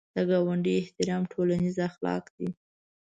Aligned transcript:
د 0.15 0.17
ګاونډي 0.29 0.73
احترام 0.79 1.23
ټولنیز 1.31 1.77
اخلاق 1.89 2.25
دي 2.37 2.49